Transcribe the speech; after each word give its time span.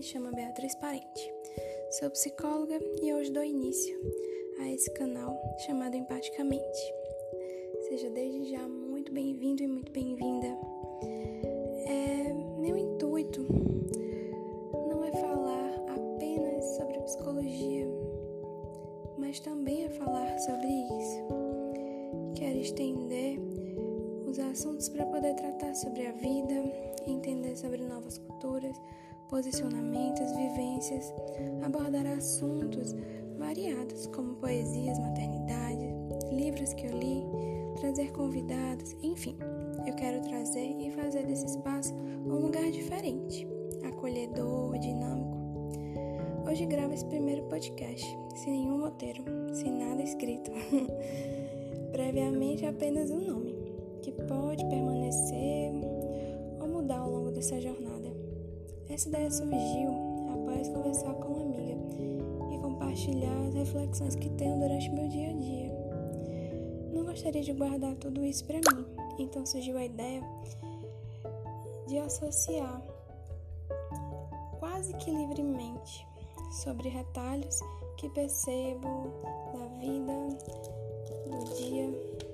chamo 0.00 0.34
Beatriz 0.34 0.74
Parente. 0.76 1.34
Sou 1.90 2.08
psicóloga 2.10 2.80
e 3.02 3.12
hoje 3.12 3.30
dou 3.30 3.44
início 3.44 3.94
a 4.58 4.70
esse 4.70 4.90
canal 4.92 5.38
chamado 5.66 5.96
Empaticamente. 5.96 6.94
Seja 7.88 8.08
desde 8.08 8.52
já 8.52 8.66
muito 8.66 9.12
bem-vindo 9.12 9.62
e 9.62 9.66
muito 9.66 9.92
bem-vinda. 9.92 10.46
É, 11.84 12.32
meu 12.58 12.74
intuito 12.78 13.42
não 14.88 15.04
é 15.04 15.12
falar 15.12 15.74
apenas 15.90 16.64
sobre 16.76 16.98
psicologia, 17.00 17.86
mas 19.18 19.40
também 19.40 19.84
é 19.84 19.90
falar 19.90 20.38
sobre 20.38 20.68
isso. 20.68 21.22
Quero 22.34 22.58
estender 22.60 23.38
os 24.26 24.38
assuntos 24.38 24.88
para 24.88 25.04
poder 25.04 25.34
tratar 25.34 25.74
sobre 25.74 26.06
a 26.06 26.12
vida, 26.12 26.54
entender 27.06 27.45
sobre 27.56 27.82
novas 27.84 28.18
culturas, 28.18 28.80
posicionamentos, 29.28 30.30
vivências, 30.36 31.12
abordar 31.64 32.06
assuntos 32.06 32.94
variados 33.38 34.06
como 34.08 34.34
poesias, 34.36 34.98
maternidade, 34.98 35.88
livros 36.30 36.72
que 36.74 36.86
eu 36.86 36.98
li, 36.98 37.24
trazer 37.76 38.12
convidados, 38.12 38.94
enfim. 39.02 39.36
Eu 39.86 39.94
quero 39.94 40.20
trazer 40.22 40.66
e 40.66 40.90
fazer 40.92 41.24
desse 41.26 41.46
espaço 41.46 41.94
um 41.94 42.36
lugar 42.40 42.70
diferente, 42.70 43.46
acolhedor, 43.84 44.78
dinâmico. 44.78 45.36
Hoje 46.48 46.66
gravo 46.66 46.94
esse 46.94 47.04
primeiro 47.06 47.42
podcast, 47.44 48.06
sem 48.36 48.52
nenhum 48.52 48.80
roteiro, 48.80 49.24
sem 49.52 49.72
nada 49.72 50.02
escrito. 50.02 50.50
Previamente 51.92 52.64
apenas 52.66 53.10
um 53.10 53.20
nome 53.20 53.54
que 54.02 54.12
pode 54.12 54.64
permanecer 54.68 55.72
dessa 57.36 57.60
jornada. 57.60 58.10
Essa 58.88 59.08
ideia 59.08 59.30
surgiu 59.30 59.90
após 60.32 60.68
conversar 60.70 61.12
com 61.14 61.34
uma 61.34 61.42
amiga 61.42 61.76
e 62.50 62.58
compartilhar 62.58 63.46
as 63.46 63.54
reflexões 63.54 64.14
que 64.16 64.30
tenho 64.30 64.58
durante 64.58 64.88
meu 64.90 65.06
dia 65.06 65.30
a 65.30 65.32
dia. 65.34 65.72
Não 66.94 67.04
gostaria 67.04 67.42
de 67.42 67.52
guardar 67.52 67.94
tudo 67.96 68.24
isso 68.24 68.42
para 68.46 68.56
mim, 68.56 68.86
então 69.18 69.44
surgiu 69.44 69.76
a 69.76 69.84
ideia 69.84 70.22
de 71.86 71.98
associar 71.98 72.82
quase 74.58 74.94
que 74.94 75.10
livremente 75.10 76.06
sobre 76.62 76.88
retalhos 76.88 77.60
que 77.98 78.08
percebo 78.10 79.12
da 79.52 79.66
vida, 79.78 80.12
do 81.26 81.54
dia 81.54 81.90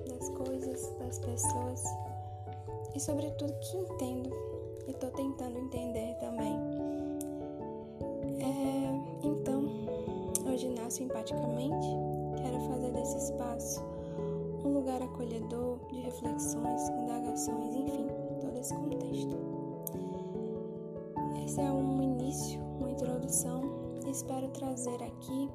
das 0.07 0.29
coisas, 0.29 0.95
das 0.97 1.19
pessoas 1.19 1.83
e, 2.95 2.99
sobretudo, 2.99 3.53
que 3.59 3.77
entendo 3.77 4.52
e 4.87 4.91
estou 4.91 5.09
tentando 5.11 5.57
entender 5.57 6.15
também. 6.19 6.53
É, 8.39 9.25
então, 9.25 9.63
hoje 10.51 10.69
nasço 10.69 11.03
empaticamente, 11.03 11.87
quero 12.37 12.59
fazer 12.61 12.91
desse 12.91 13.17
espaço 13.17 13.83
um 14.65 14.73
lugar 14.73 15.01
acolhedor 15.01 15.79
de 15.89 15.99
reflexões, 16.01 16.89
indagações, 16.89 17.75
enfim, 17.75 18.07
todo 18.39 18.57
esse 18.57 18.73
contexto. 18.73 19.37
Esse 21.43 21.61
é 21.61 21.71
um 21.71 22.01
início, 22.01 22.61
uma 22.79 22.89
introdução 22.89 23.61
e 24.05 24.09
espero 24.09 24.47
trazer 24.49 25.01
aqui 25.03 25.49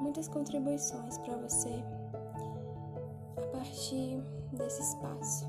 muitas 0.00 0.28
contribuições 0.28 1.18
para 1.18 1.36
você 1.36 1.84
partir 3.52 4.22
desse 4.52 4.80
espaço. 4.82 5.46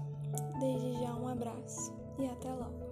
Desde 0.60 0.94
já 1.00 1.14
um 1.16 1.28
abraço 1.28 1.94
e 2.20 2.26
até 2.26 2.54
logo. 2.54 2.91